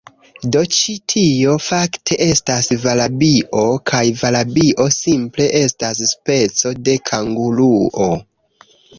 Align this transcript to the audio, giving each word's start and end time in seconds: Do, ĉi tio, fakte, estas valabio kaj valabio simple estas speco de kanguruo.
Do, 0.53 0.59
ĉi 0.75 0.93
tio, 1.11 1.51
fakte, 1.65 2.15
estas 2.25 2.69
valabio 2.85 3.65
kaj 3.91 3.99
valabio 4.21 4.87
simple 4.95 5.47
estas 5.59 6.01
speco 6.13 6.73
de 6.89 6.97
kanguruo. 7.11 8.09